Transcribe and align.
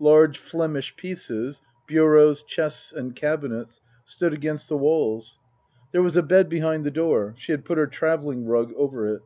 Large 0.00 0.36
Flemish 0.36 0.94
pieces, 0.96 1.62
bureaus, 1.86 2.42
chests 2.42 2.92
and 2.92 3.16
cabinets 3.16 3.80
stood 4.04 4.34
against 4.34 4.68
the 4.68 4.76
walls. 4.76 5.40
There 5.92 6.02
was 6.02 6.14
a 6.14 6.22
bed 6.22 6.50
behind 6.50 6.84
the 6.84 6.90
door; 6.90 7.32
she 7.38 7.52
had 7.52 7.64
put 7.64 7.78
her 7.78 7.86
travelling 7.86 8.44
rug 8.44 8.74
over 8.76 9.06
it. 9.06 9.22